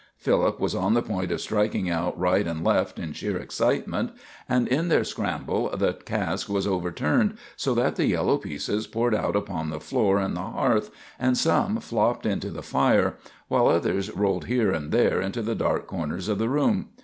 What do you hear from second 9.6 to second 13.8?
the floor and the hearth, and some flopped into the fire, while